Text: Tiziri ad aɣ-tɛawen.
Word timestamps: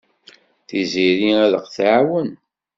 Tiziri 0.67 1.31
ad 1.45 1.53
aɣ-tɛawen. 1.59 2.29